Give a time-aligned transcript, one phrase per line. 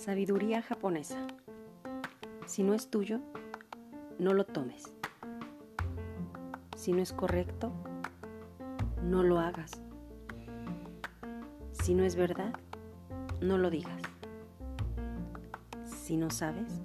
[0.00, 1.26] Sabiduría japonesa.
[2.46, 3.20] Si no es tuyo,
[4.18, 4.90] no lo tomes.
[6.74, 7.70] Si no es correcto,
[9.02, 9.82] no lo hagas.
[11.72, 12.54] Si no es verdad,
[13.42, 14.00] no lo digas.
[15.84, 16.80] Si no sabes.